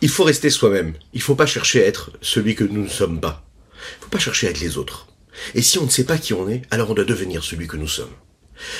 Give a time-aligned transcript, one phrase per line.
[0.00, 0.94] il faut rester soi-même.
[1.12, 3.44] Il faut pas chercher à être celui que nous ne sommes pas.
[3.74, 5.08] Il faut pas chercher à être les autres.
[5.54, 7.76] Et si on ne sait pas qui on est, alors on doit devenir celui que
[7.76, 8.12] nous sommes.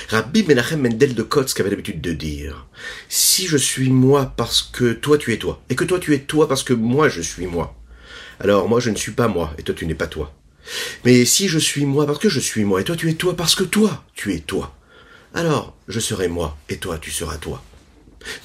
[0.08, 2.66] Rabbi Menachem Mendel de Kotsk avait l'habitude de dire,
[3.08, 6.18] si je suis moi parce que toi tu es toi, et que toi tu es
[6.18, 7.76] toi parce que moi je suis moi,
[8.40, 10.34] alors moi je ne suis pas moi, et toi tu n'es pas toi.
[11.04, 13.34] Mais si je suis moi parce que je suis moi, et toi tu es toi
[13.34, 14.76] parce que toi tu es toi,
[15.34, 17.62] alors je serai moi, et toi tu seras toi.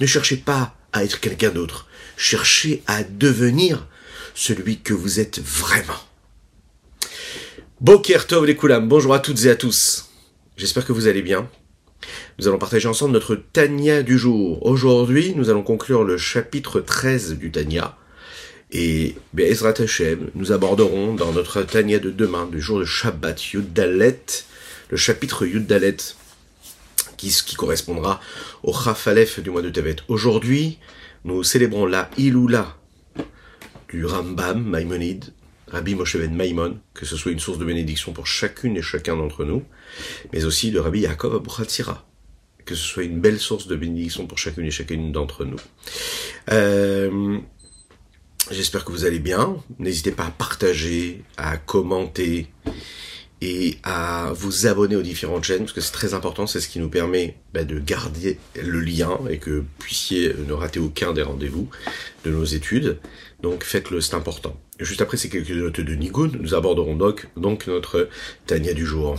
[0.00, 1.86] Ne cherchez pas à être quelqu'un d'autre,
[2.16, 3.86] cherchez à devenir
[4.34, 6.00] celui que vous êtes vraiment.
[7.80, 10.10] Boker Tov les Koulam, bonjour à toutes et à tous.
[10.56, 11.48] J'espère que vous allez bien.
[12.38, 14.64] Nous allons partager ensemble notre Tania du jour.
[14.64, 17.96] Aujourd'hui, nous allons conclure le chapitre 13 du Tania.
[18.72, 24.20] Et Be'ezrat Hashem, nous aborderons dans notre Tania de demain, du jour de Shabbat, Yuddalet,
[24.90, 25.96] le chapitre Yuddalet,
[27.16, 28.20] qui, qui correspondra
[28.62, 29.96] au Chafalef du mois de Tevet.
[30.08, 30.78] Aujourd'hui,
[31.26, 32.76] nous célébrons la Iloula
[33.88, 35.34] du Rambam Maïmonide,
[35.68, 39.16] Rabbi Moshe Ben Maimon, que ce soit une source de bénédiction pour chacune et chacun
[39.16, 39.64] d'entre nous,
[40.32, 42.06] mais aussi de Rabbi Yaakov Abuchatzira,
[42.64, 45.58] que ce soit une belle source de bénédiction pour chacune et chacune d'entre nous.
[46.50, 47.38] Euh,
[48.50, 49.56] J'espère que vous allez bien.
[49.80, 52.46] N'hésitez pas à partager, à commenter
[53.42, 56.78] et à vous abonner aux différentes chaînes, parce que c'est très important, c'est ce qui
[56.78, 61.22] nous permet bah, de garder le lien et que vous puissiez ne rater aucun des
[61.22, 61.68] rendez-vous
[62.24, 62.98] de nos études.
[63.42, 64.58] Donc faites-le, c'est important.
[64.80, 68.08] Juste après ces quelques notes de Nigun, nous aborderons donc, donc notre
[68.46, 69.18] Tania du jour.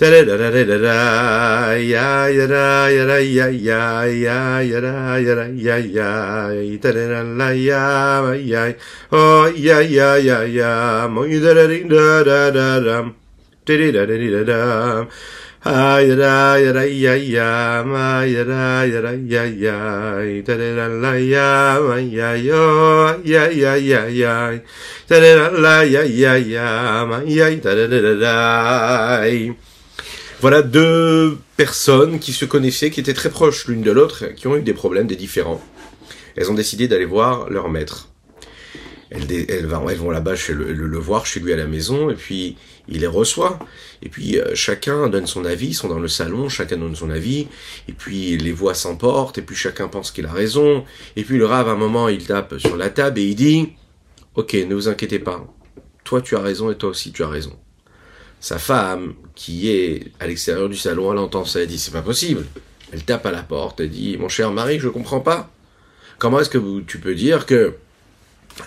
[0.00, 4.60] da da da da da da da ya ya da ya da ya ya ya
[4.64, 8.74] ya da ya da ya ya da da da la ya ya
[9.12, 15.06] oh ya ya ya ya mo ya da da da da da da da
[15.62, 20.88] Ay da ya da ya ya ma ya da ya da ya ya da da
[20.88, 24.56] la ya ma ya yo ya ya ya ya
[25.06, 29.69] da da la ya ya ya ma ya da da da da da
[30.40, 34.56] Voilà deux personnes qui se connaissaient, qui étaient très proches l'une de l'autre, qui ont
[34.56, 35.60] eu des problèmes, des différends.
[36.34, 38.08] Elles ont décidé d'aller voir leur maître.
[39.10, 42.56] Elles, vont là-bas chez le, voir chez lui à la maison et puis
[42.88, 43.58] il les reçoit
[44.02, 47.10] et puis euh, chacun donne son avis, ils sont dans le salon, chacun donne son
[47.10, 47.48] avis
[47.88, 50.84] et puis les voix s'emportent et puis chacun pense qu'il a raison
[51.16, 53.72] et puis le rave à un moment il tape sur la table et il dit
[54.36, 55.44] ok ne vous inquiétez pas
[56.04, 57.58] toi tu as raison et toi aussi tu as raison
[58.40, 62.02] sa femme qui est à l'extérieur du salon elle entend ça elle dit c'est pas
[62.02, 62.46] possible
[62.92, 65.50] elle tape à la porte elle dit mon cher mari je comprends pas
[66.20, 67.74] comment est-ce que tu peux dire que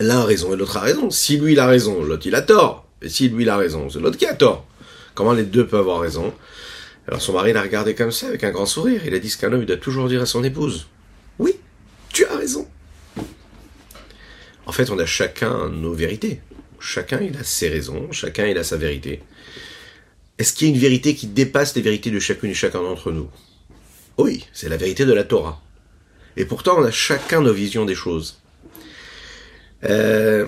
[0.02, 1.10] l'un a raison et l'autre a raison?
[1.10, 2.88] Si lui il a raison, l'autre il a tort.
[3.02, 4.66] Et si lui il a raison, c'est l'autre qui a tort.
[5.14, 6.34] Comment les deux peuvent avoir raison?
[7.08, 9.02] Alors son mari l'a regardé comme ça, avec un grand sourire.
[9.06, 10.88] Il a dit ce qu'un homme doit toujours dire à son épouse.
[11.40, 11.56] Oui,
[12.12, 12.68] tu as raison.
[14.66, 16.42] En fait, on a chacun nos vérités.
[16.80, 19.22] Chacun il a ses raisons, chacun il a sa vérité.
[20.40, 23.12] Est-ce qu'il y a une vérité qui dépasse les vérités de chacune et chacun d'entre
[23.12, 23.30] nous
[24.18, 25.62] Oui, c'est la vérité de la Torah.
[26.38, 28.42] Et pourtant, on a chacun nos visions des choses.
[29.84, 30.46] Euh,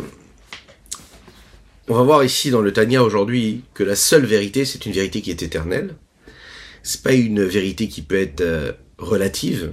[1.88, 5.22] on va voir ici dans le Tania aujourd'hui que la seule vérité, c'est une vérité
[5.22, 5.96] qui est éternelle.
[6.82, 9.72] C'est pas une vérité qui peut être euh, relative.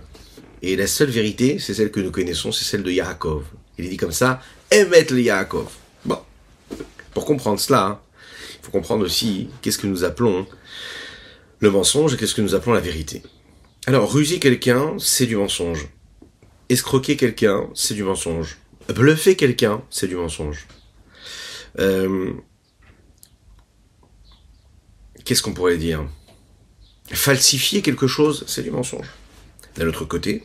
[0.61, 3.45] Et la seule vérité, c'est celle que nous connaissons, c'est celle de Yaakov.
[3.79, 4.41] Il est dit comme ça,
[4.71, 5.69] émet le Yaakov.
[6.05, 6.19] Bon.
[7.15, 8.01] Pour comprendre cela, hein,
[8.63, 10.47] faut comprendre aussi qu'est-ce que nous appelons
[11.59, 13.23] le mensonge et qu'est-ce que nous appelons la vérité.
[13.87, 15.89] Alors, ruser quelqu'un, c'est du mensonge.
[16.69, 18.59] Escroquer quelqu'un, c'est du mensonge.
[18.89, 20.67] Bluffer quelqu'un, c'est du mensonge.
[21.79, 22.33] Euh,
[25.25, 26.05] Qu'est-ce qu'on pourrait dire?
[27.13, 29.09] Falsifier quelque chose, c'est du mensonge.
[29.77, 30.45] D'un autre côté,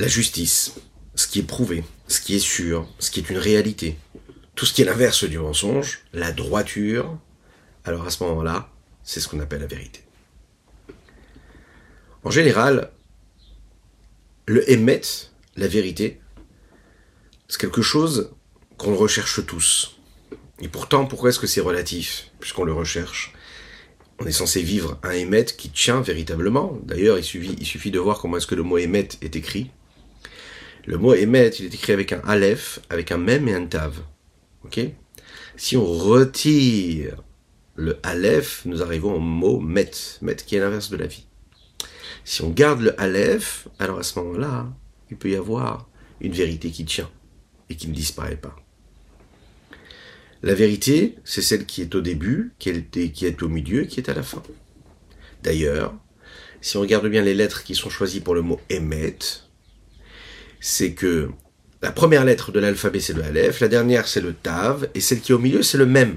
[0.00, 0.72] la justice,
[1.14, 3.96] ce qui est prouvé, ce qui est sûr, ce qui est une réalité,
[4.54, 7.18] tout ce qui est l'inverse du mensonge, la droiture,
[7.84, 8.70] alors à ce moment-là,
[9.02, 10.00] c'est ce qu'on appelle la vérité.
[12.22, 12.90] En général,
[14.46, 15.02] le émet,
[15.56, 16.20] la vérité,
[17.48, 18.30] c'est quelque chose
[18.78, 19.98] qu'on recherche tous.
[20.60, 23.32] Et pourtant, pourquoi est-ce que c'est relatif, puisqu'on le recherche?
[24.20, 26.78] On est censé vivre un émet qui tient véritablement.
[26.84, 29.70] D'ailleurs, il suffit, de voir comment est-ce que le mot émet est écrit.
[30.86, 34.00] Le mot émet, il est écrit avec un aleph, avec un mem et un tav.
[35.56, 37.22] Si on retire
[37.76, 39.90] le aleph, nous arrivons au mot met,
[40.22, 41.26] met qui est l'inverse de la vie.
[42.24, 44.72] Si on garde le aleph, alors à ce moment-là,
[45.10, 45.88] il peut y avoir
[46.20, 47.10] une vérité qui tient
[47.68, 48.56] et qui ne disparaît pas.
[50.42, 54.00] La vérité, c'est celle qui est au début, qui est, qui est au milieu qui
[54.00, 54.42] est à la fin.
[55.42, 55.94] D'ailleurs,
[56.60, 59.18] si on regarde bien les lettres qui sont choisies pour le mot émet,
[60.60, 61.30] c'est que
[61.84, 65.20] la première lettre de l'alphabet c'est le Aleph, la dernière c'est le Tav, et celle
[65.20, 66.16] qui est au milieu c'est le Mem.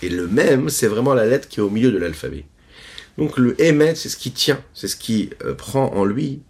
[0.00, 2.46] Et le Mem, c'est vraiment la lettre qui est au milieu de l'alphabet.
[3.18, 6.40] Donc le Emet, c'est ce qui tient, c'est ce qui euh, prend en lui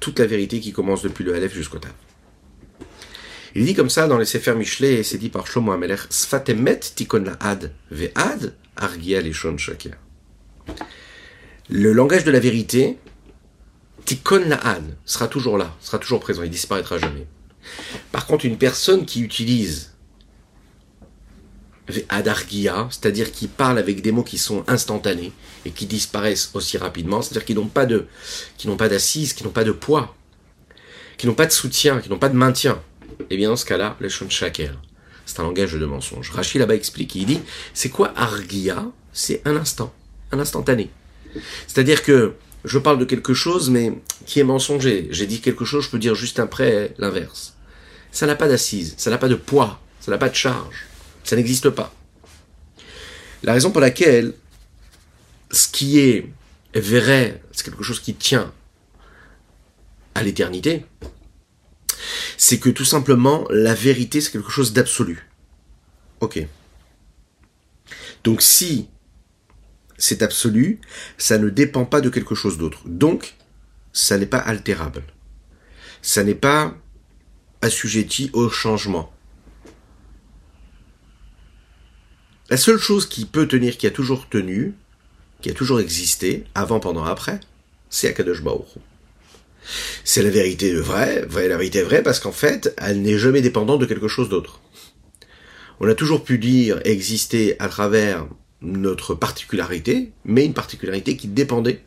[0.00, 1.92] toute la vérité qui commence depuis le Aleph jusqu'au Tav.
[3.54, 6.80] Il dit comme ça dans les Sefer Michelet, et c'est dit par Shlomo Amelech, Sfatemet
[6.96, 9.94] tikon ad ve'ad argia leshon shaker.
[11.70, 12.98] Le langage de la vérité,
[14.04, 17.26] tikon ad, sera toujours là, sera toujours présent, il disparaîtra jamais.
[18.12, 19.94] Par contre, une personne qui utilise
[22.08, 25.32] adargia, c'est-à-dire qui parle avec des mots qui sont instantanés
[25.66, 28.06] et qui disparaissent aussi rapidement, c'est-à-dire qui n'ont pas de,
[28.56, 30.14] qui n'ont pas d'assises, qui n'ont pas de poids,
[31.18, 32.80] qui n'ont pas de soutien, qui n'ont pas de maintien.
[33.20, 34.80] Et eh bien dans ce cas-là, le shon shaker,
[35.26, 36.30] c'est un langage de mensonge.
[36.30, 37.40] Rachid là-bas explique, il dit,
[37.72, 38.86] c'est quoi argia?
[39.12, 39.92] C'est un instant,
[40.32, 40.90] un instantané.
[41.66, 42.34] C'est-à-dire que
[42.64, 43.92] je parle de quelque chose, mais
[44.26, 45.08] qui est mensonger.
[45.10, 47.54] J'ai dit quelque chose, je peux dire juste après l'inverse.
[48.10, 50.86] Ça n'a pas d'assise, ça n'a pas de poids, ça n'a pas de charge.
[51.24, 51.94] Ça n'existe pas.
[53.42, 54.34] La raison pour laquelle
[55.50, 56.30] ce qui est
[56.74, 58.52] vrai, c'est quelque chose qui tient
[60.14, 60.84] à l'éternité,
[62.36, 65.28] c'est que tout simplement, la vérité, c'est quelque chose d'absolu.
[66.20, 66.46] Ok.
[68.22, 68.88] Donc si
[69.98, 70.80] c'est absolu,
[71.18, 72.80] ça ne dépend pas de quelque chose d'autre.
[72.86, 73.36] Donc,
[73.92, 75.02] ça n'est pas altérable.
[76.02, 76.74] Ça n'est pas
[77.62, 79.12] assujetti au changement.
[82.50, 84.74] La seule chose qui peut tenir, qui a toujours tenu,
[85.40, 87.40] qui a toujours existé, avant, pendant, après,
[87.88, 88.42] c'est Akadosh
[90.04, 93.86] C'est la vérité vraie, la vérité vraie, parce qu'en fait, elle n'est jamais dépendante de
[93.86, 94.60] quelque chose d'autre.
[95.80, 98.26] On a toujours pu dire exister à travers
[98.64, 101.82] notre particularité, mais une particularité qui dépendait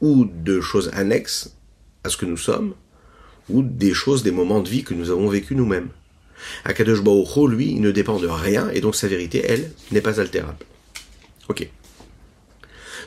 [0.00, 1.54] ou de choses annexes
[2.04, 2.74] à ce que nous sommes,
[3.48, 5.88] ou des choses, des moments de vie que nous avons vécu nous-mêmes.
[6.64, 10.64] Akadosh Baruch lui, ne dépend de rien, et donc sa vérité, elle, n'est pas altérable.
[11.48, 11.68] Ok.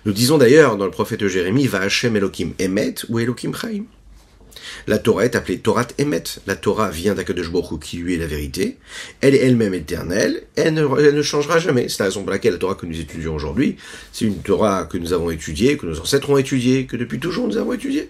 [0.06, 3.85] Nous disons d'ailleurs dans le prophète Jérémie, va Hashem Elohim Emet ou Elohim Chaim.
[4.87, 6.23] La Torah est appelée Torah Emet.
[6.47, 8.77] La Torah vient d'Akadosh Baruch qui lui est la vérité.
[9.21, 10.43] Elle est elle-même éternelle.
[10.55, 11.89] Elle ne, elle ne changera jamais.
[11.89, 13.77] C'est la raison pour laquelle la Torah que nous étudions aujourd'hui,
[14.11, 17.47] c'est une Torah que nous avons étudiée, que nos ancêtres ont étudiée, que depuis toujours
[17.47, 18.09] nous avons étudiée.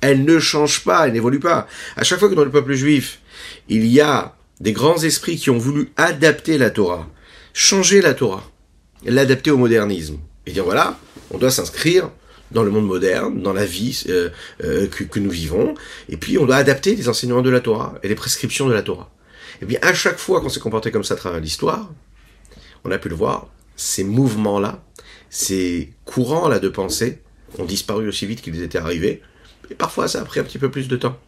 [0.00, 1.66] Elle ne change pas, elle n'évolue pas.
[1.96, 3.20] À chaque fois que dans le peuple juif,
[3.68, 7.08] il y a des grands esprits qui ont voulu adapter la Torah,
[7.52, 8.50] changer la Torah,
[9.04, 10.98] l'adapter au modernisme, et dire voilà,
[11.30, 12.10] on doit s'inscrire
[12.50, 14.30] dans le monde moderne, dans la vie euh,
[14.64, 15.74] euh, que, nous vivons,
[16.08, 18.82] et puis on doit adapter les enseignements de la Torah et les prescriptions de la
[18.82, 19.10] Torah.
[19.62, 21.90] Et bien à chaque fois qu'on s'est comporté comme ça à travers l'histoire,
[22.84, 24.82] on a pu le voir, ces mouvements-là,
[25.28, 27.22] ces courants-là de pensée
[27.58, 29.22] ont disparu aussi vite qu'ils étaient arrivés,
[29.70, 31.18] et parfois ça a pris un petit peu plus de temps.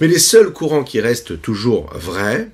[0.00, 2.50] Mais les seuls courants qui restent toujours vrais,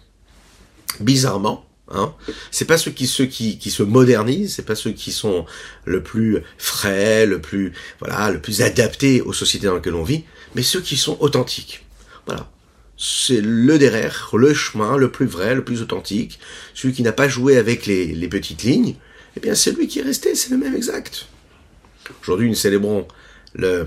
[1.01, 2.13] bizarrement, Hein
[2.51, 5.47] c'est pas ceux qui se modernisent, c'est pas ceux qui sont
[5.85, 10.25] le plus frais, le plus voilà, le plus adapté aux sociétés dans lesquelles on vit,
[10.57, 11.85] mais ceux qui sont authentiques.
[12.27, 12.51] Voilà,
[12.97, 16.41] c'est le derrière, le chemin le plus vrai, le plus authentique,
[16.75, 18.97] celui qui n'a pas joué avec les, petites lignes.
[19.37, 21.27] Eh bien, c'est lui qui est resté, c'est le même exact.
[22.23, 23.07] Aujourd'hui, nous célébrons
[23.55, 23.87] le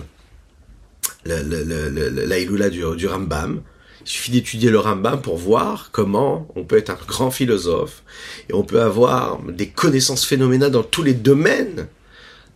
[1.25, 3.62] l'Aïloula du, du Rambam.
[4.01, 8.03] Il suffit d'étudier le Rambam pour voir comment on peut être un grand philosophe
[8.50, 11.88] et on peut avoir des connaissances phénoménales dans tous les domaines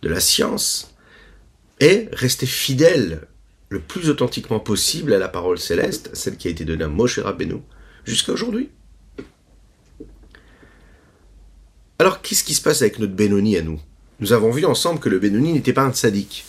[0.02, 0.94] de la science
[1.80, 3.26] et rester fidèle
[3.68, 7.18] le plus authentiquement possible à la parole céleste, celle qui a été donnée à Moshe
[7.18, 7.56] Rabbeinu,
[8.04, 8.70] jusqu'à aujourd'hui.
[11.98, 13.80] Alors, qu'est-ce qui se passe avec notre Benoni à nous?
[14.20, 16.44] Nous avons vu ensemble que le Benoni n'était pas un sadique.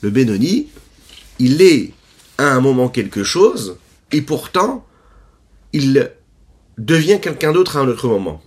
[0.00, 0.68] Le Benoni,
[1.38, 1.92] il est
[2.38, 3.76] à un moment quelque chose,
[4.12, 4.86] et pourtant,
[5.72, 6.12] il
[6.76, 8.42] devient quelqu'un d'autre à un autre moment.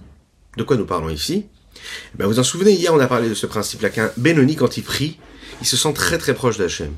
[0.58, 1.46] De quoi nous parlons ici?
[1.76, 4.78] Eh ben Vous en souvenez, hier on a parlé de ce principe-là, qu'un Benoni, quand
[4.78, 5.20] il prie,
[5.62, 6.94] il se sent très très proche d'Hachem.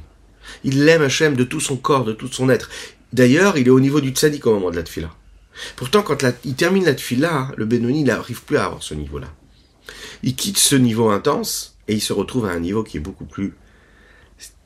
[0.63, 2.69] Il aime Hachem de tout son corps, de tout son être.
[3.11, 5.11] D'ailleurs, il est au niveau du tzaddik au moment de la tfila.
[5.75, 9.27] Pourtant, quand il termine la tfila, le Benoni n'arrive plus à avoir ce niveau-là.
[10.23, 13.25] Il quitte ce niveau intense et il se retrouve à un niveau qui est beaucoup
[13.25, 13.53] plus...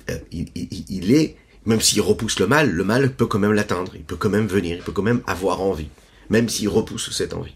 [0.10, 1.36] Euh, il, est,
[1.68, 4.48] même s'il repousse le mal, le mal peut quand même l'atteindre, il peut quand même
[4.48, 5.90] venir, il peut quand même avoir envie,
[6.30, 7.56] même s'il repousse cette envie.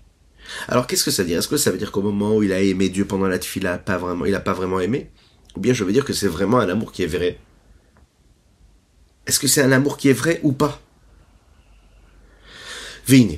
[0.67, 1.39] Alors qu'est-ce que ça veut dire?
[1.39, 4.25] Est-ce que ça veut dire qu'au moment où il a aimé Dieu pendant la vraiment,
[4.25, 5.09] il n'a pas vraiment aimé?
[5.55, 7.39] Ou bien je veux dire que c'est vraiment un amour qui est vrai?
[9.25, 10.81] Est-ce que c'est un amour qui est vrai ou pas?
[13.07, 13.37] Vine.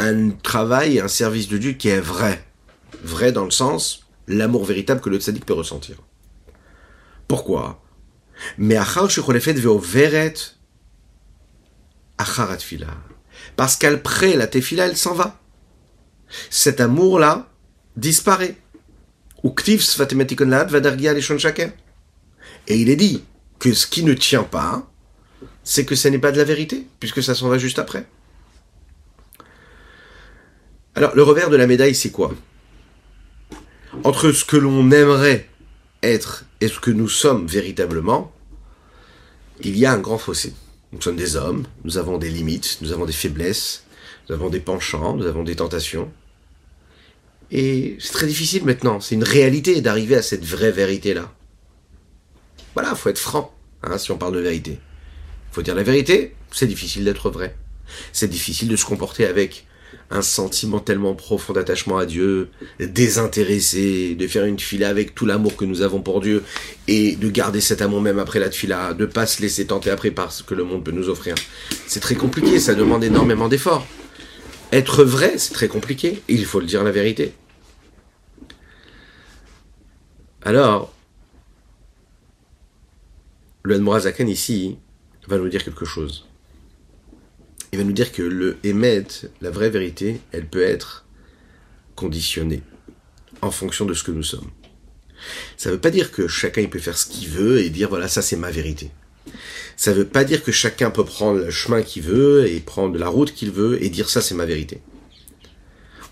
[0.00, 2.44] un travail, un service de Dieu qui est vrai.
[3.02, 5.96] Vrai dans le sens, l'amour véritable que le tzaddik peut ressentir.
[7.28, 7.82] Pourquoi?
[8.58, 8.76] Mais
[13.56, 15.40] parce qu'après la tefila, elle s'en va.
[16.48, 17.48] Cet amour-là
[17.96, 18.56] disparaît.
[22.68, 23.24] Et il est dit
[23.58, 24.90] que ce qui ne tient pas,
[25.64, 28.06] c'est que ce n'est pas de la vérité, puisque ça s'en va juste après.
[30.94, 32.32] Alors, le revers de la médaille, c'est quoi?
[34.04, 35.48] Entre ce que l'on aimerait
[36.02, 38.32] être et ce que nous sommes véritablement,
[39.62, 40.52] il y a un grand fossé.
[40.92, 43.84] Nous sommes des hommes, nous avons des limites, nous avons des faiblesses,
[44.28, 46.10] nous avons des penchants, nous avons des tentations.
[47.52, 51.32] Et c'est très difficile maintenant, c'est une réalité d'arriver à cette vraie vérité-là.
[52.74, 54.78] Voilà, faut être franc, hein, si on parle de vérité.
[55.52, 57.56] Faut dire la vérité, c'est difficile d'être vrai.
[58.12, 59.66] C'est difficile de se comporter avec
[60.10, 65.56] un sentiment tellement profond d'attachement à Dieu, désintéressé, de faire une fila avec tout l'amour
[65.56, 66.42] que nous avons pour Dieu
[66.88, 70.10] et de garder cet amour même après la fila, de pas se laisser tenter après
[70.10, 71.34] par ce que le monde peut nous offrir.
[71.86, 73.86] C'est très compliqué, ça demande énormément d'efforts.
[74.72, 77.32] Être vrai, c'est très compliqué, il faut le dire la vérité.
[80.42, 80.92] Alors,
[83.62, 84.78] le Admorazakan ici
[85.28, 86.29] va nous dire quelque chose
[87.72, 89.06] il va nous dire que le émet,
[89.40, 91.06] la vraie vérité, elle peut être
[91.94, 92.62] conditionnée
[93.42, 94.50] en fonction de ce que nous sommes.
[95.56, 97.88] Ça ne veut pas dire que chacun il peut faire ce qu'il veut et dire
[97.88, 98.90] voilà ça c'est ma vérité.
[99.76, 102.98] Ça ne veut pas dire que chacun peut prendre le chemin qu'il veut et prendre
[102.98, 104.80] la route qu'il veut et dire ça c'est ma vérité.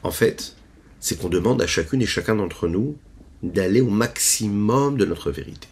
[0.03, 0.55] En fait,
[1.00, 2.97] c'est qu'on demande à chacune et chacun d'entre nous
[3.43, 5.69] d'aller au maximum de notre vérité.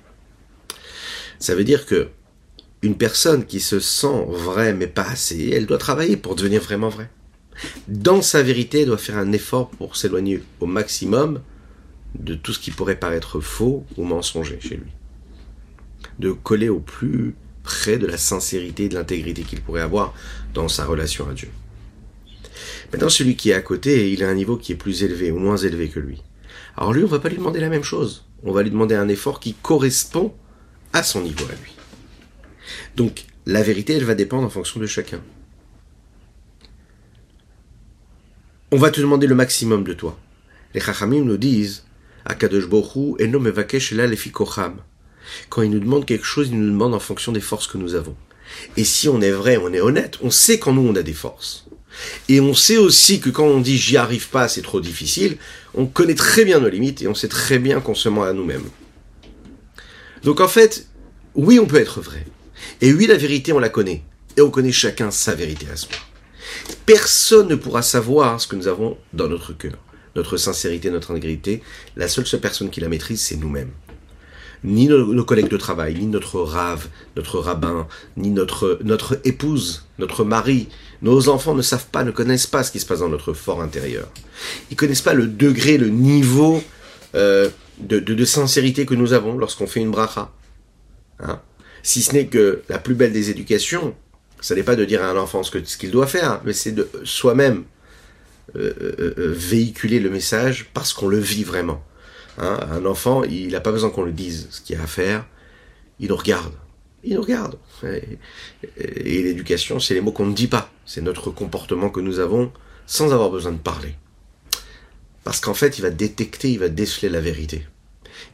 [1.38, 2.08] Ça veut dire que
[2.82, 6.88] une personne qui se sent vraie mais pas assez, elle doit travailler pour devenir vraiment
[6.88, 7.10] vraie.
[7.88, 11.40] Dans sa vérité, elle doit faire un effort pour s'éloigner au maximum
[12.18, 14.90] de tout ce qui pourrait paraître faux ou mensonger chez lui.
[16.18, 20.14] De coller au plus près de la sincérité et de l'intégrité qu'il pourrait avoir
[20.54, 21.48] dans sa relation à Dieu.
[22.92, 25.38] Maintenant, celui qui est à côté, il a un niveau qui est plus élevé ou
[25.38, 26.22] moins élevé que lui.
[26.76, 28.24] Alors lui, on va pas lui demander la même chose.
[28.44, 30.32] On va lui demander un effort qui correspond
[30.92, 31.75] à son niveau à lui.
[32.96, 35.20] Donc, la vérité, elle va dépendre en fonction de chacun.
[38.72, 40.18] On va te demander le maximum de toi.
[40.74, 41.84] Les Chachamim nous disent,
[42.28, 42.42] Quand
[45.62, 48.16] il nous demande quelque chose, il nous demande en fonction des forces que nous avons.
[48.76, 51.12] Et si on est vrai, on est honnête, on sait qu'en nous on a des
[51.12, 51.66] forces.
[52.28, 55.38] Et on sait aussi que quand on dit j'y arrive pas, c'est trop difficile,
[55.74, 58.32] on connaît très bien nos limites et on sait très bien qu'on se ment à
[58.32, 58.68] nous-mêmes.
[60.22, 60.88] Donc en fait,
[61.34, 62.26] oui, on peut être vrai.
[62.80, 64.02] Et oui, la vérité, on la connaît.
[64.36, 65.92] Et on connaît chacun sa vérité à soi.
[66.84, 69.78] Personne ne pourra savoir ce que nous avons dans notre cœur,
[70.14, 71.62] notre sincérité, notre intégrité.
[71.96, 73.72] La seule, seule personne qui la maîtrise, c'est nous-mêmes.
[74.64, 80.24] Ni nos, collègues de travail, ni notre rave, notre rabbin, ni notre, notre épouse, notre
[80.24, 80.68] mari,
[81.02, 83.62] nos enfants ne savent pas, ne connaissent pas ce qui se passe dans notre fort
[83.62, 84.08] intérieur.
[84.70, 86.62] Ils connaissent pas le degré, le niveau
[87.14, 90.32] euh, de, de, sincérité que nous avons lorsqu'on fait une bracha.
[91.20, 91.40] Hein?
[91.86, 93.94] Si ce n'est que la plus belle des éducations,
[94.40, 96.90] ça n'est pas de dire à un enfant ce qu'il doit faire, mais c'est de
[97.04, 97.62] soi-même
[98.56, 101.84] euh, euh, euh, véhiculer le message parce qu'on le vit vraiment.
[102.38, 105.26] Hein, un enfant, il n'a pas besoin qu'on le dise ce qu'il a à faire,
[106.00, 106.54] il nous regarde.
[107.04, 107.56] Il nous regarde.
[107.84, 110.72] Et, l'éducation, c'est les mots qu'on ne dit pas.
[110.86, 112.50] C'est notre comportement que nous avons
[112.88, 113.94] sans avoir besoin de parler.
[115.22, 117.64] Parce qu'en fait, il va détecter, il va déceler la vérité.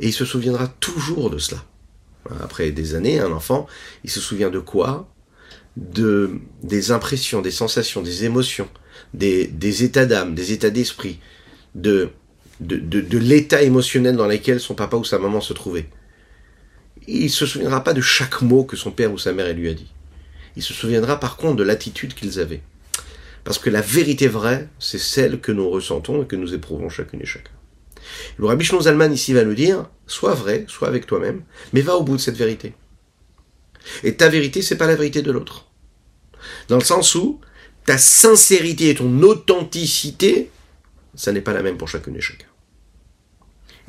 [0.00, 1.62] Et il se souviendra toujours de cela.
[2.40, 3.66] Après des années, un enfant,
[4.04, 5.08] il se souvient de quoi?
[5.76, 6.30] De,
[6.62, 8.68] Des impressions, des sensations, des émotions,
[9.14, 11.18] des, états d'âme, des états d'esprit,
[11.74, 12.10] de,
[12.60, 15.88] l'état émotionnel dans lequel son papa ou sa maman se trouvaient.
[17.08, 19.74] Il se souviendra pas de chaque mot que son père ou sa mère lui a
[19.74, 19.90] dit.
[20.54, 22.62] Il se souviendra par contre de l'attitude qu'ils avaient.
[23.42, 27.22] Parce que la vérité vraie, c'est celle que nous ressentons et que nous éprouvons chacune
[27.22, 27.50] et chacun.
[28.38, 31.42] Le Rabbi Zalman ici va nous dire, sois vrai, sois avec toi-même,
[31.72, 32.74] mais va au bout de cette vérité.
[34.04, 35.66] Et ta vérité, c'est pas la vérité de l'autre.
[36.68, 37.40] Dans le sens où
[37.84, 40.50] ta sincérité et ton authenticité,
[41.14, 42.46] ça n'est pas la même pour chacune et chacun.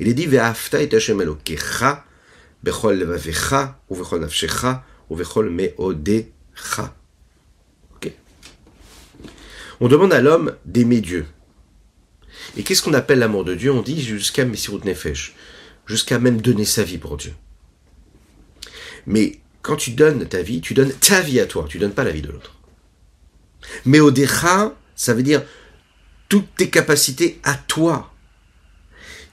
[0.00, 1.36] Il est dit, Ve'afta et bechol
[3.88, 5.20] ou nafshecha, ou.
[9.80, 11.26] On demande à l'homme d'aimer Dieu.
[12.56, 13.72] Et qu'est-ce qu'on appelle l'amour de Dieu?
[13.72, 15.34] On dit jusqu'à Messirut Nefesh,
[15.86, 17.34] jusqu'à même donner sa vie pour Dieu.
[19.06, 22.04] Mais quand tu donnes ta vie, tu donnes ta vie à toi, tu donnes pas
[22.04, 22.54] la vie de l'autre.
[23.84, 24.12] Mais au
[24.94, 25.42] ça veut dire
[26.28, 28.12] toutes tes capacités à toi.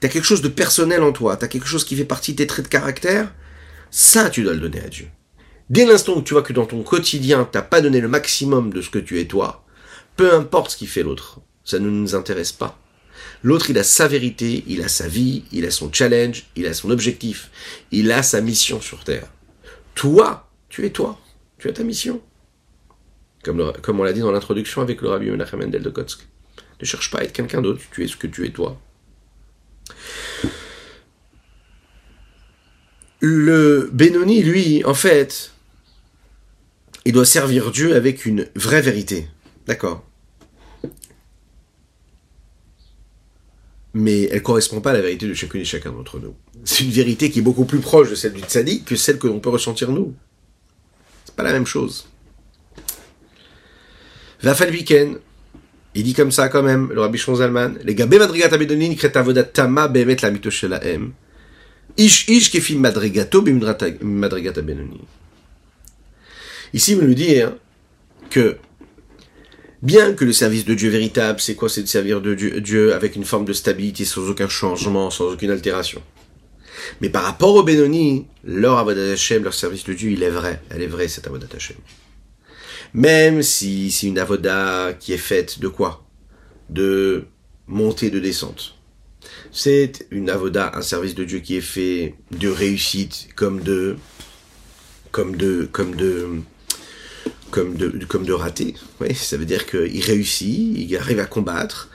[0.00, 2.32] Tu as quelque chose de personnel en toi, tu as quelque chose qui fait partie
[2.32, 3.32] de tes traits de caractère,
[3.90, 5.08] ça tu dois le donner à Dieu.
[5.70, 8.72] Dès l'instant où tu vois que dans ton quotidien, tu n'as pas donné le maximum
[8.72, 9.64] de ce que tu es toi,
[10.16, 12.78] peu importe ce qui fait l'autre, ça ne nous intéresse pas.
[13.42, 16.74] L'autre, il a sa vérité, il a sa vie, il a son challenge, il a
[16.74, 17.50] son objectif,
[17.90, 19.28] il a sa mission sur Terre.
[19.94, 21.18] Toi, tu es toi,
[21.58, 22.20] tu as ta mission.
[23.42, 26.20] Comme, on l'a dit dans l'introduction avec le Rabbi Menachem Mendel de Kotsk.
[26.80, 28.80] Ne cherche pas à être quelqu'un d'autre, tu es ce que tu es toi.
[33.18, 35.52] Le Benoni, lui, en fait,
[37.04, 39.28] il doit servir Dieu avec une vraie vérité.
[39.66, 40.04] D'accord.
[43.94, 46.34] Mais elle correspond pas à la vérité de chacune et chacun d'entre nous.
[46.64, 49.26] C'est une vérité qui est beaucoup plus proche de celle du tzaddik que celle que
[49.26, 50.14] l'on peut ressentir nous.
[51.24, 52.08] C'est pas la même chose.
[54.42, 54.92] Vafal week
[55.94, 59.44] il dit comme ça quand même, le Rabbi Zalman, les gars, madrigat abedonin kret avodat
[59.52, 61.12] tama bemet la mito shelaem.
[61.98, 63.42] Ish ish kefi madrigato
[64.00, 65.04] madrigat abedonin.
[66.72, 67.54] Ici, vous nous dit hein,
[68.30, 68.56] que
[69.82, 73.16] Bien que le service de Dieu véritable, c'est quoi C'est de servir de Dieu, avec
[73.16, 76.00] une forme de stabilité, sans aucun changement, sans aucune altération.
[77.00, 80.62] Mais par rapport au Benoni, leur Avodat Hashem, leur service de Dieu, il est vrai.
[80.70, 81.76] Elle est vraie, cette Avodat Hashem.
[82.94, 86.04] Même si c'est une Avoda qui est faite de quoi?
[86.70, 87.24] De
[87.66, 88.78] montée, de descente.
[89.50, 93.96] C'est une Avoda, un service de Dieu qui est fait de réussite, comme de,
[95.10, 96.28] comme de, comme de,
[97.52, 98.74] comme de, comme rater.
[99.00, 101.90] Oui, ça veut dire qu'il réussit, il arrive à combattre,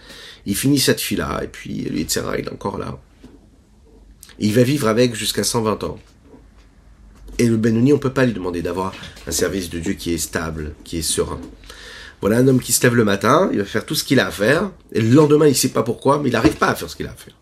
[0.45, 2.97] il finit cette fille-là, et puis, etc., il est encore là.
[4.39, 5.99] il va vivre avec jusqu'à 120 ans.
[7.39, 8.93] Et le Benoni, on peut pas lui demander d'avoir
[9.27, 11.41] un service de Dieu qui est stable, qui est serein.
[12.21, 14.27] Voilà un homme qui se lève le matin, il va faire tout ce qu'il a
[14.27, 16.89] à faire, et le lendemain, il sait pas pourquoi, mais il n'arrive pas à faire
[16.89, 17.35] ce qu'il a à faire.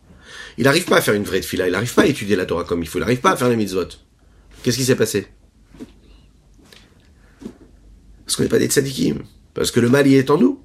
[0.58, 2.64] Il n'arrive pas à faire une vraie fila, il n'arrive pas à étudier la Torah
[2.64, 3.88] comme il faut, il n'arrive pas à faire les mitzvot.
[4.64, 5.28] Qu'est-ce qui s'est passé?
[8.26, 9.24] Parce qu'on n'est pas des tzadikim.
[9.54, 10.60] Parce que le mal, il est en nous.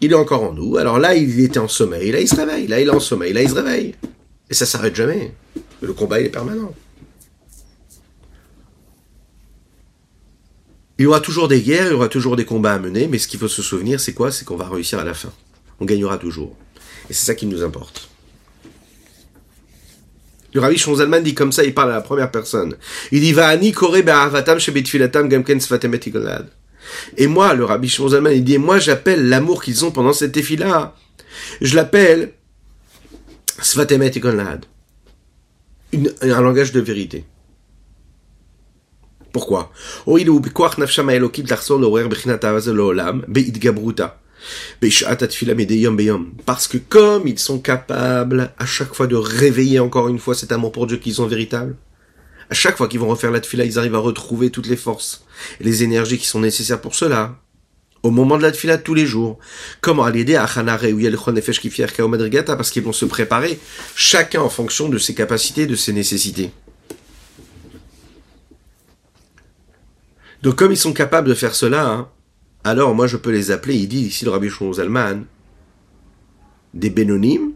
[0.00, 0.76] Il est encore en nous.
[0.76, 2.12] Alors là, il était en sommeil.
[2.12, 2.66] Là, il se réveille.
[2.66, 3.32] Là, il est en sommeil.
[3.32, 3.94] Là, il se réveille.
[4.50, 5.34] Et ça s'arrête jamais.
[5.80, 6.74] Le combat, il est permanent.
[10.98, 13.18] Il y aura toujours des guerres, il y aura toujours des combats à mener, mais
[13.18, 14.30] ce qu'il faut se souvenir, c'est quoi?
[14.30, 15.32] C'est qu'on va réussir à la fin.
[15.80, 16.56] On gagnera toujours.
[17.10, 18.08] Et c'est ça qui nous importe.
[20.52, 22.76] Le Rabbi Shonzalman dit comme ça, il parle à la première personne.
[23.10, 25.98] Il dit, va ani kore be'avatam shebetfilatam gamken sfatemet
[27.16, 30.94] et moi, le Rabbi Shimon il dit, moi j'appelle l'amour qu'ils ont pendant cette défi-là,
[31.60, 32.32] je l'appelle
[33.60, 34.66] Svatemet Ikonlad.
[36.22, 37.24] Un langage de vérité.
[39.32, 39.72] Pourquoi?
[46.46, 50.52] Parce que comme ils sont capables à chaque fois de réveiller encore une fois cet
[50.52, 51.76] amour pour Dieu qu'ils ont véritable,
[52.50, 55.24] à chaque fois qu'ils vont refaire la tefila, ils arrivent à retrouver toutes les forces
[55.60, 57.36] et les énergies qui sont nécessaires pour cela.
[58.02, 59.38] Au moment de la tefila tous les jours.
[59.80, 61.00] Comment l'aider à Hanare ou
[62.56, 63.58] parce qu'ils vont se préparer,
[63.94, 66.50] chacun en fonction de ses capacités, de ses nécessités.
[70.42, 72.08] Donc comme ils sont capables de faire cela, hein,
[72.64, 75.24] alors moi je peux les appeler, il dit ici le Rabbi Zalman,
[76.74, 77.52] des bénonymes,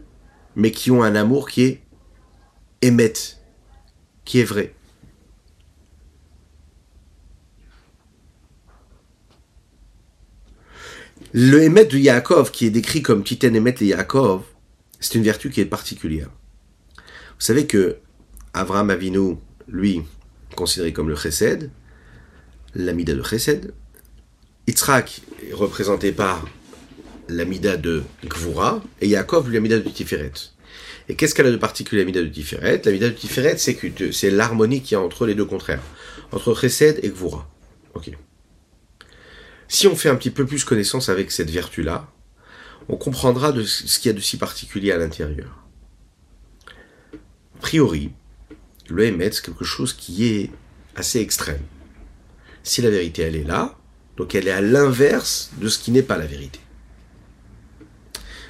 [0.55, 1.81] mais qui ont un amour qui est
[2.81, 3.13] émet,
[4.25, 4.73] qui est vrai.
[11.31, 14.41] Le Emet de Yaakov, qui est décrit comme Titen Emet le Yaakov,
[14.99, 16.29] c'est une vertu qui est particulière.
[16.95, 17.97] Vous savez que
[18.53, 19.35] Avraham Avinu,
[19.67, 20.01] lui,
[20.55, 21.69] considéré comme le Chesed,
[22.73, 23.73] l'amida de Chesed,
[24.67, 26.47] Yitzhak est représenté par
[27.27, 30.33] l'amida de Gvura, et Yaakov, lui, l'amida de Tiferet.
[31.09, 32.81] Et qu'est-ce qu'elle a de particulier, la Mida de Tiferet?
[32.85, 33.77] La Mida de Tiferet, c'est
[34.11, 35.83] c'est l'harmonie qu'il y a entre les deux contraires,
[36.31, 37.47] entre Chesed et Gvura.
[37.93, 38.11] Ok.
[39.71, 42.11] Si on fait un petit peu plus connaissance avec cette vertu-là,
[42.89, 45.63] on comprendra ce qu'il y a de si particulier à l'intérieur.
[47.13, 48.11] A priori,
[48.89, 50.49] le Hémet, c'est quelque chose qui est
[50.95, 51.61] assez extrême.
[52.63, 53.77] Si la vérité, elle est là,
[54.17, 56.59] donc elle est à l'inverse de ce qui n'est pas la vérité.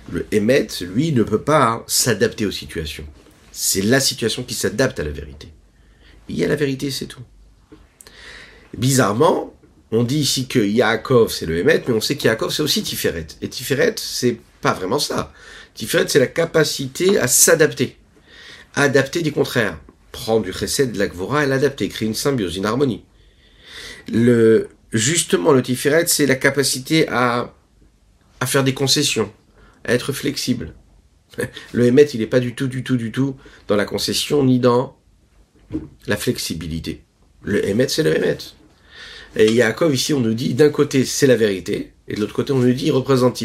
[0.10, 3.06] Le Hémet, lui, ne peut pas s'adapter aux situations.
[3.52, 5.50] C'est la situation qui s'adapte à la vérité.
[6.30, 7.24] Il y a la vérité, c'est tout.
[8.78, 9.54] Bizarrement,
[9.92, 13.28] on dit ici que Yaakov c'est le Hémet, mais on sait qu'Yaakov c'est aussi Tiferet.
[13.42, 15.34] Et Tiferet, c'est pas vraiment ça.
[15.74, 17.98] Tiferet, c'est la capacité à s'adapter.
[18.76, 19.80] Adapter des contraires.
[20.12, 23.04] Prendre du chesed, de l'akvora et l'adapter, créer une symbiose, une harmonie.
[24.12, 27.54] Le, justement, le Tiferet, c'est la capacité à,
[28.40, 29.32] à faire des concessions,
[29.86, 30.74] à être flexible.
[31.74, 33.36] Le Hémet, il n'est pas du tout, du tout, du tout
[33.68, 34.98] dans la concession ni dans
[36.08, 37.04] la flexibilité.
[37.44, 38.38] Le Hémet, c'est le Hémet.
[39.36, 42.52] Et Yaakov, ici, on nous dit, d'un côté, c'est la vérité, et de l'autre côté,
[42.52, 43.44] on nous dit, il représente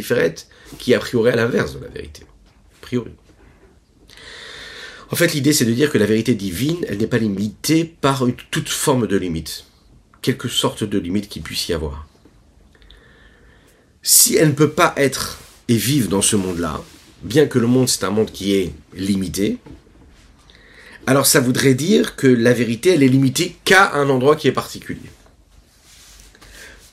[0.79, 2.23] qui a priori à l'inverse de la vérité.
[2.23, 3.11] A priori.
[5.11, 8.27] En fait, l'idée, c'est de dire que la vérité divine, elle n'est pas limitée par
[8.51, 9.67] toute forme de limite.
[10.23, 12.09] Quelque sorte de limite qu'il puisse y avoir.
[14.03, 16.83] Si elle ne peut pas être et vivre dans ce monde-là,
[17.23, 19.59] bien que le monde, c'est un monde qui est limité,
[21.07, 24.53] alors ça voudrait dire que la vérité, elle est limitée qu'à un endroit qui est
[24.53, 25.11] particulier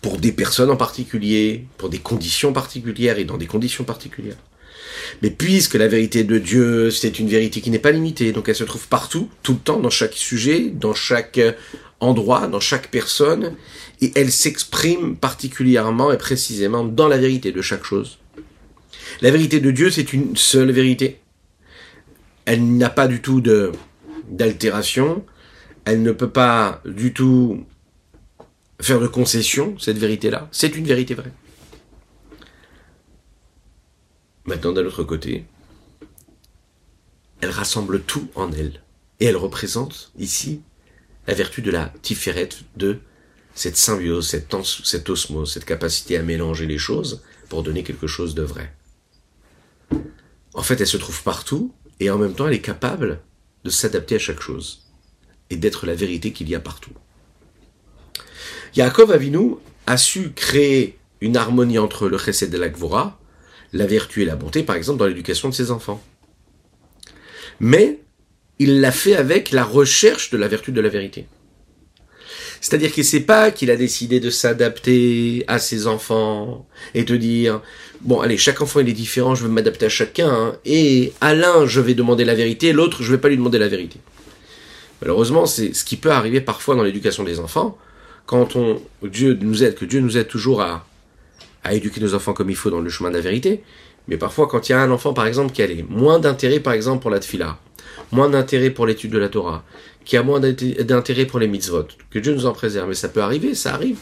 [0.02, 4.38] pour des personnes en particulier, pour des conditions particulières et dans des conditions particulières.
[5.22, 8.56] Mais puisque la vérité de Dieu, c'est une vérité qui n'est pas limitée, donc elle
[8.56, 11.40] se trouve partout, tout le temps, dans chaque sujet, dans chaque
[12.00, 13.56] endroit, dans chaque personne,
[14.02, 18.18] et elle s'exprime particulièrement et précisément dans la vérité de chaque chose.
[19.22, 21.20] La vérité de Dieu, c'est une seule vérité.
[22.46, 23.42] Elle n'a pas du tout
[24.30, 25.24] d'altération,
[25.86, 27.64] elle ne peut pas du tout
[28.82, 30.48] faire de concessions, cette vérité-là.
[30.52, 31.34] C'est une vérité vraie.
[34.46, 35.46] Maintenant, d'un autre côté,
[37.42, 38.82] elle rassemble tout en elle.
[39.20, 40.62] Et elle représente ici
[41.28, 43.00] la vertu de la tiférette de
[43.54, 48.34] cette symbiose, cette, cette osmose, cette capacité à mélanger les choses pour donner quelque chose
[48.34, 48.74] de vrai.
[50.54, 53.22] En fait, elle se trouve partout et en même temps, elle est capable
[53.64, 54.88] de s'adapter à chaque chose
[55.50, 56.94] et d'être la vérité qu'il y a partout.
[58.76, 63.20] Yaakov Avinu a su créer une harmonie entre le chesed et la gvora,
[63.74, 66.02] la vertu et la bonté, par exemple, dans l'éducation de ses enfants.
[67.60, 68.00] Mais
[68.60, 71.28] il l'a fait avec la recherche de la vertu de la vérité.
[72.62, 77.18] C'est-à-dire qu'il ne sait pas qu'il a décidé de s'adapter à ses enfants et de
[77.18, 77.62] dire
[78.02, 81.34] bon allez chaque enfant il est différent, je vais m'adapter à chacun hein, et à
[81.34, 84.00] l'un je vais demander la vérité, l'autre je vais pas lui demander la vérité.
[85.02, 87.80] Malheureusement c'est ce qui peut arriver parfois dans l'éducation des enfants
[88.32, 90.86] quand on, Dieu nous aide, que Dieu nous aide toujours à,
[91.70, 93.62] éduquer nos enfants comme il faut dans le chemin de la vérité,
[94.08, 96.72] mais parfois quand il y a un enfant par exemple qui a moins d'intérêt par
[96.72, 97.60] exemple pour la tfila,
[98.14, 99.66] moins d'intérêt pour l'étude de la Torah,
[100.06, 103.22] qui a moins d'intérêt pour les mitzvot, que Dieu nous en préserve, mais ça peut
[103.22, 104.00] arriver, ça arrive.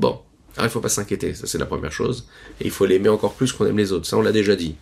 [0.00, 0.18] Bon,
[0.56, 2.26] alors il faut pas s'inquiéter, ça c'est la première chose,
[2.62, 4.76] et il faut l'aimer encore plus qu'on aime les autres, ça on l'a déjà dit.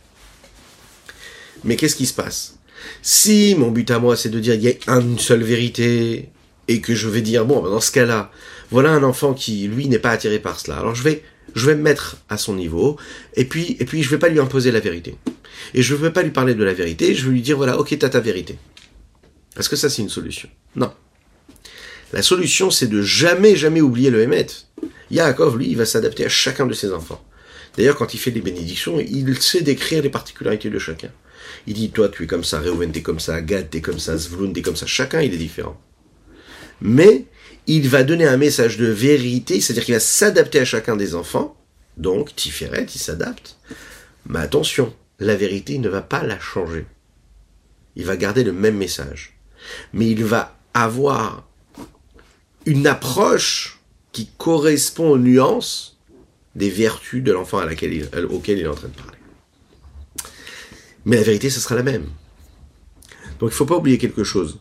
[1.64, 2.61] Mais qu'est-ce qui se passe?
[3.03, 6.31] Si mon but à moi c'est de dire il y a une seule vérité,
[6.68, 8.31] et que je vais dire bon ben, dans ce cas-là,
[8.70, 10.79] voilà un enfant qui, lui, n'est pas attiré par cela.
[10.79, 11.22] Alors je vais,
[11.55, 12.96] je vais me mettre à son niveau,
[13.35, 15.16] et puis, et puis je vais pas lui imposer la vérité.
[15.74, 17.79] Et je ne vais pas lui parler de la vérité, je vais lui dire, voilà,
[17.79, 18.59] ok, t'as ta vérité.
[19.59, 20.92] Est-ce que ça, c'est une solution Non.
[22.12, 24.46] La solution, c'est de jamais, jamais oublier le Hémet.
[25.11, 27.24] Yaakov, lui, il va s'adapter à chacun de ses enfants.
[27.76, 31.11] D'ailleurs, quand il fait des bénédictions, il sait décrire les particularités de chacun.
[31.66, 34.16] Il dit, toi, tu es comme ça, Reuven, t'es comme ça, Gad, t'es comme ça,
[34.16, 34.87] Zvloun, t'es comme ça.
[34.87, 35.81] Chacun, il est différent.
[36.81, 37.24] Mais
[37.66, 41.57] il va donner un message de vérité, c'est-à-dire qu'il va s'adapter à chacun des enfants.
[41.96, 43.57] Donc, Tiferet, il s'adapte.
[44.26, 46.87] Mais attention, la vérité, il ne va pas la changer.
[47.96, 49.38] Il va garder le même message.
[49.92, 51.48] Mais il va avoir
[52.66, 53.81] une approche
[54.12, 55.98] qui correspond aux nuances
[56.55, 59.18] des vertus de l'enfant auquel il est en train de parler.
[61.05, 62.07] Mais la vérité, ce sera la même.
[63.38, 64.59] Donc il ne faut pas oublier quelque chose.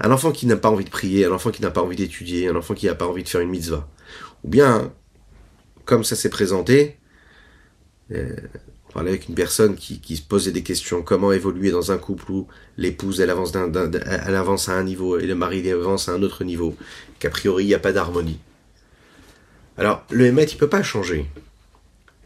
[0.00, 2.48] Un enfant qui n'a pas envie de prier, un enfant qui n'a pas envie d'étudier,
[2.48, 3.88] un enfant qui n'a pas envie de faire une mitzvah.
[4.44, 4.92] Ou bien,
[5.84, 6.98] comme ça s'est présenté,
[8.12, 8.36] euh,
[8.88, 12.30] on parlait avec une personne qui, se posait des questions, comment évoluer dans un couple
[12.30, 13.54] où l'épouse elle avance,
[14.68, 16.76] à un niveau et le mari avance à un autre niveau,
[17.18, 18.38] qu'a priori il n'y a pas d'harmonie.
[19.76, 21.30] Alors, le Hémet, il peut pas changer.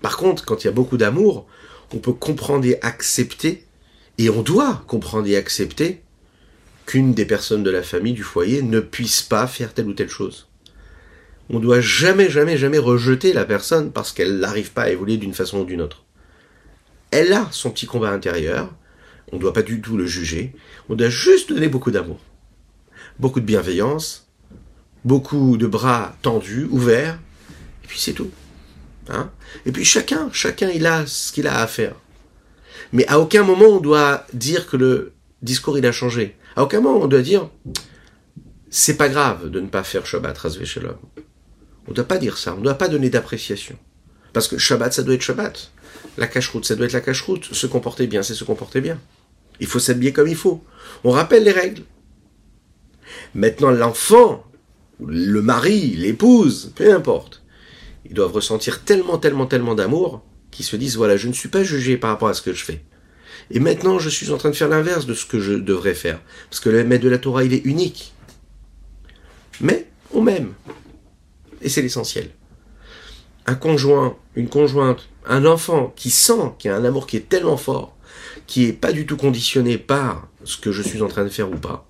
[0.01, 1.47] Par contre, quand il y a beaucoup d'amour,
[1.95, 3.67] on peut comprendre et accepter
[4.19, 6.03] Et on doit comprendre et accepter
[6.87, 10.09] qu'une des personnes de la famille, du foyer, ne puisse pas faire telle ou telle
[10.09, 10.49] chose.
[11.51, 15.35] On doit jamais, jamais, jamais rejeter la personne parce qu'elle n'arrive pas à évoluer d'une
[15.35, 16.05] façon ou d'une autre.
[17.11, 18.73] Elle a son petit combat intérieur,
[19.33, 20.55] on ne doit pas du tout le juger,
[20.89, 22.21] on doit juste donner beaucoup d'amour,
[23.19, 24.29] beaucoup de bienveillance,
[25.05, 27.19] beaucoup de bras tendus, ouverts,
[27.85, 28.31] et puis c'est tout.
[29.09, 29.31] Hein?
[29.67, 31.95] Et puis chacun, chacun il a ce qu'il a à faire.
[32.93, 36.37] Mais à aucun moment on doit dire que le discours il a changé.
[36.57, 37.49] À aucun moment on doit dire
[38.71, 40.97] c'est pas grave de ne pas faire Shabbat Razvé Shalom.
[41.87, 43.77] On ne doit pas dire ça, on ne doit pas donner d'appréciation.
[44.33, 45.71] Parce que Shabbat ça doit être Shabbat.
[46.17, 47.45] La cache-route ça doit être la cache-route.
[47.53, 48.99] Se comporter bien c'est se comporter bien.
[49.61, 50.65] Il faut s'habiller comme il faut.
[51.05, 51.83] On rappelle les règles.
[53.35, 54.45] Maintenant l'enfant,
[55.07, 57.43] le mari, l'épouse, peu importe,
[58.07, 61.63] ils doivent ressentir tellement, tellement, tellement d'amour qu'ils se disent voilà, je ne suis pas
[61.63, 62.83] jugé par rapport à ce que je fais.
[63.51, 66.21] Et maintenant, je suis en train de faire l'inverse de ce que je devrais faire.
[66.49, 68.15] Parce que le maître de la Torah, il est unique.
[69.61, 70.55] Mais on m'aime.
[71.61, 72.31] Et c'est l'essentiel.
[73.47, 77.29] Un conjoint, une conjointe, un enfant qui sent qu'il y a un amour qui est
[77.29, 77.97] tellement fort,
[78.47, 81.51] qui est pas du tout conditionné par ce que je suis en train de faire
[81.51, 81.89] ou pas.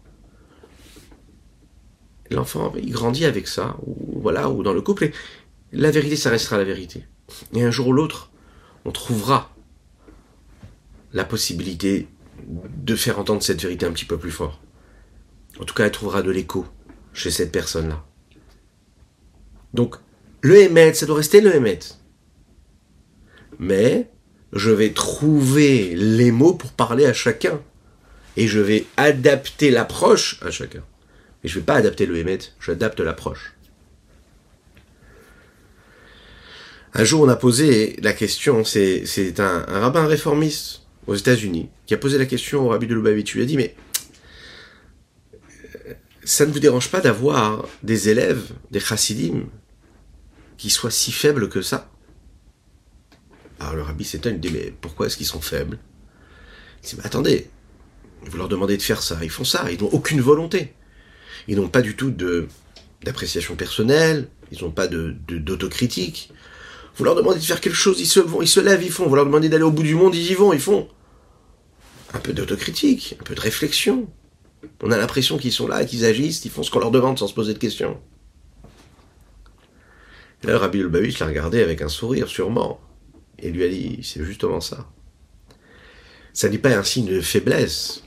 [2.31, 5.11] L'enfant, il grandit avec ça, ou voilà, ou dans le couple.
[5.73, 7.07] La vérité, ça restera la vérité.
[7.55, 8.31] Et un jour ou l'autre,
[8.85, 9.52] on trouvera
[11.13, 12.09] la possibilité
[12.47, 14.61] de faire entendre cette vérité un petit peu plus fort.
[15.61, 16.67] En tout cas, elle trouvera de l'écho
[17.13, 18.05] chez cette personne-là.
[19.75, 19.97] Donc,
[20.41, 21.79] le Hémet, ça doit rester le Hémet.
[23.59, 24.11] Mais,
[24.53, 27.61] je vais trouver les mots pour parler à chacun.
[28.37, 30.83] Et je vais adapter l'approche à chacun.
[31.43, 33.55] Mais je ne vais pas adapter le Hémet, j'adapte l'approche.
[36.95, 41.95] Un jour, on a posé la question, c'est un, un rabbin réformiste aux États-Unis, qui
[41.95, 43.35] a posé la question au rabbi de Lubavitch.
[43.35, 43.75] Il lui a dit, mais
[45.35, 49.49] euh, ça ne vous dérange pas d'avoir des élèves, des chassidim,
[50.57, 51.91] qui soient si faibles que ça?
[53.59, 55.79] Alors le rabbi s'étonne, il dit, mais pourquoi est-ce qu'ils sont faibles?
[56.83, 57.51] Il dit, mais attendez,
[58.23, 60.75] vous leur demandez de faire ça, ils font ça, ils n'ont aucune volonté.
[61.49, 62.47] Ils n'ont pas du tout de
[63.03, 66.31] d'appréciation personnelle, ils n'ont pas de d'autocritique.
[66.97, 69.07] Vous leur demandez de faire quelque chose, ils se, vont, ils se lèvent, ils font.
[69.07, 70.89] Vous leur demandez d'aller au bout du monde, ils y vont, ils font.
[72.13, 74.09] Un peu d'autocritique, un peu de réflexion.
[74.83, 77.27] On a l'impression qu'ils sont là, qu'ils agissent, ils font ce qu'on leur demande sans
[77.27, 77.99] se poser de questions.
[80.43, 82.81] Et là, Rabbi Lubavitch l'a regardé avec un sourire, sûrement,
[83.39, 84.89] et lui a dit, c'est justement ça.
[86.33, 88.03] Ça n'est pas un signe de faiblesse,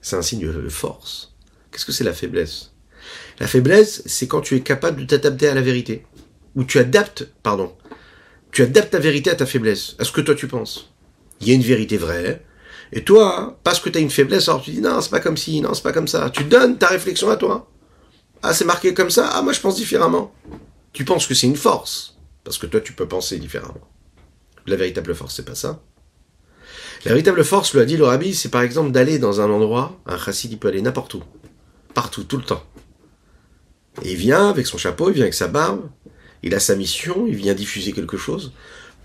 [0.00, 1.34] c'est un signe de force.
[1.70, 2.72] Qu'est-ce que c'est la faiblesse?
[3.38, 6.04] La faiblesse, c'est quand tu es capable de t'adapter à la vérité.
[6.56, 7.76] Ou tu adaptes, pardon,
[8.52, 10.92] tu adaptes ta vérité à ta faiblesse, à ce que toi tu penses.
[11.40, 12.42] Il y a une vérité vraie,
[12.92, 15.36] et toi, parce que tu as une faiblesse, alors tu dis non, c'est pas comme
[15.36, 16.30] si, non, c'est pas comme ça.
[16.30, 17.70] Tu donnes ta réflexion à toi.
[18.42, 20.32] Ah, c'est marqué comme ça, ah, moi je pense différemment.
[20.92, 23.80] Tu penses que c'est une force, parce que toi tu peux penser différemment.
[24.66, 25.80] La véritable force, c'est pas ça.
[27.04, 30.00] La véritable force, le a dit le rabbi, c'est par exemple d'aller dans un endroit,
[30.06, 31.22] un chassid, il peut aller n'importe où.
[31.94, 32.64] Partout, tout le temps.
[34.02, 35.88] Et il vient avec son chapeau, il vient avec sa barbe,
[36.42, 38.52] il a sa mission, il vient diffuser quelque chose.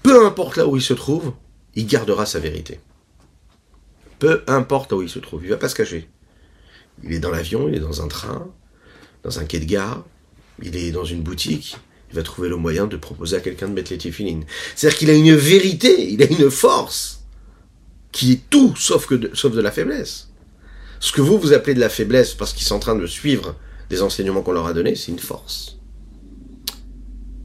[0.04, 1.34] Peu importe là où il se trouve,
[1.76, 2.80] il gardera sa vérité.
[4.20, 6.10] Peu importe là où il se trouve, il va pas se cacher.
[7.04, 8.48] Il est dans l'avion, il est dans un train,
[9.24, 10.06] dans un quai de gare,
[10.62, 11.78] il est dans une boutique,
[12.12, 14.46] il va trouver le moyen de proposer à quelqu'un de mettre les téfilines.
[14.76, 17.24] C'est-à-dire qu'il a une vérité, il a une force,
[18.12, 20.30] qui est tout sauf, que de, sauf de la faiblesse.
[21.00, 23.56] Ce que vous, vous appelez de la faiblesse parce qu'ils sont en train de suivre
[23.90, 25.78] des enseignements qu'on leur a donnés, c'est une force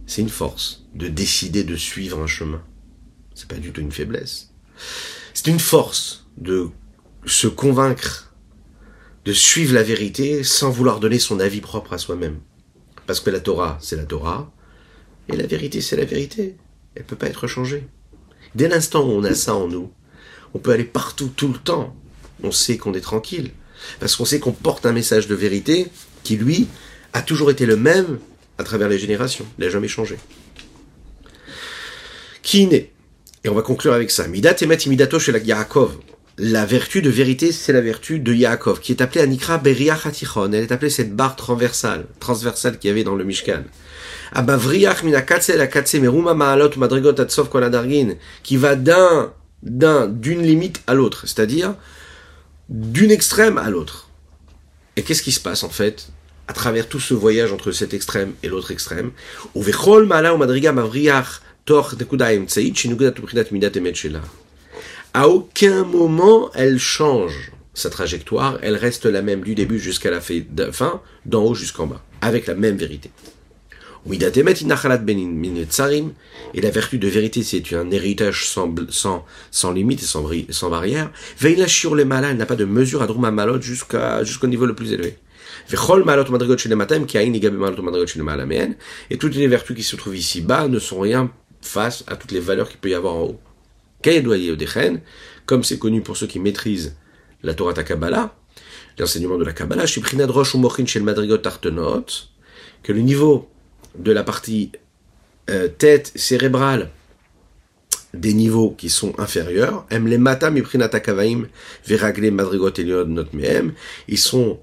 [0.09, 2.64] c'est une force de décider de suivre un chemin.
[3.35, 4.51] C'est pas du tout une faiblesse.
[5.35, 6.71] C'est une force de
[7.27, 8.35] se convaincre,
[9.27, 12.38] de suivre la vérité sans vouloir donner son avis propre à soi-même.
[13.07, 14.51] Parce que la Torah, c'est la Torah,
[15.29, 16.57] et la vérité, c'est la vérité.
[16.94, 17.87] Elle peut pas être changée.
[18.55, 19.92] Dès l'instant où on a ça en nous,
[20.55, 21.94] on peut aller partout, tout le temps.
[22.42, 23.51] On sait qu'on est tranquille.
[24.01, 25.88] Parce qu'on sait qu'on porte un message de vérité
[26.25, 26.66] qui, lui,
[27.12, 28.18] a toujours été le même
[28.59, 29.47] à travers les générations.
[29.59, 30.16] Il n'a jamais changé.
[32.42, 32.90] Qui naît
[33.44, 34.27] Et on va conclure avec ça.
[34.29, 35.97] Midat emet imidato chez la Yaakov.
[36.40, 40.53] La vertu de vérité, c'est la vertu de Yaakov, qui est appelée Anikra Beriach Hatichon.
[40.53, 43.64] Elle est appelée cette barre transversale, transversale qu'il y avait dans le Mishkan.
[44.33, 47.49] Abavriach la meruma ma'alot madrigot atsov
[48.42, 51.75] qui va d'un, d'un, d'une limite à l'autre, c'est-à-dire
[52.68, 54.09] d'une extrême à l'autre.
[54.97, 56.09] Et qu'est-ce qui se passe en fait?
[56.49, 59.13] À travers tout ce voyage entre cet extrême et l'autre extrême,
[65.13, 70.21] À aucun moment elle change sa trajectoire, elle reste la même du début jusqu'à la
[70.21, 73.11] fin, d'en haut jusqu'en bas, avec la même vérité.
[76.55, 81.11] Et la vertu de vérité, c'est un héritage sans, limite et sans, sans barrière.
[81.43, 85.19] elle n'a pas de mesure à Drouma Malot jusqu'au niveau le plus élevé.
[85.70, 85.76] Et
[89.18, 92.68] toutes les vertus qui se trouvent ici-bas ne sont rien face à toutes les valeurs
[92.70, 93.40] qu'il peut y avoir en haut.
[95.44, 96.96] Comme c'est connu pour ceux qui maîtrisent
[97.42, 98.35] la Torah Kabbalah,
[98.98, 99.85] l'enseignement de la Kabbalah,
[102.83, 103.48] que le niveau
[103.98, 104.72] de la partie
[105.50, 106.90] euh, tête cérébrale
[108.14, 110.57] des niveaux qui sont inférieurs, les matam
[114.09, 114.59] ils sont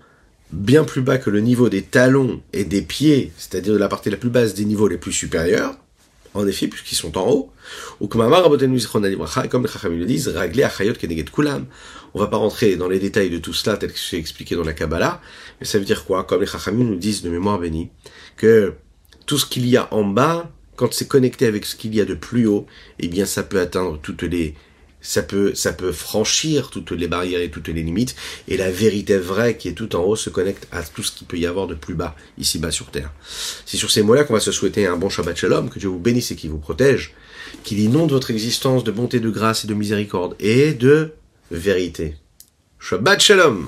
[0.55, 4.09] bien plus bas que le niveau des talons et des pieds, c'est-à-dire de la partie
[4.09, 5.75] la plus basse des niveaux les plus supérieurs,
[6.33, 7.51] en effet, puisqu'ils sont en haut,
[7.99, 8.29] ou comme les
[9.67, 10.33] Chachamim le disent,
[12.13, 14.63] On va pas rentrer dans les détails de tout cela, tel que c'est expliqué dans
[14.63, 15.21] la Kabbalah,
[15.59, 16.23] mais ça veut dire quoi?
[16.23, 17.89] Comme les Chachamim nous disent de mémoire bénie,
[18.37, 18.73] que
[19.25, 22.05] tout ce qu'il y a en bas, quand c'est connecté avec ce qu'il y a
[22.05, 22.65] de plus haut,
[22.99, 24.55] eh bien ça peut atteindre toutes les
[25.05, 28.15] ça peut, ça peut franchir toutes les barrières et toutes les limites,
[28.47, 31.27] et la vérité vraie qui est tout en haut se connecte à tout ce qu'il
[31.27, 33.11] peut y avoir de plus bas, ici-bas sur Terre.
[33.65, 35.99] C'est sur ces mots-là qu'on va se souhaiter un bon Shabbat Shalom, que Dieu vous
[35.99, 37.13] bénisse et qu'il vous protège,
[37.63, 41.13] qu'il inonde votre existence de bonté, de grâce et de miséricorde, et de
[41.51, 42.15] vérité.
[42.79, 43.67] Shabbat Shalom